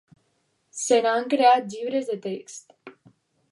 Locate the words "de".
2.13-2.19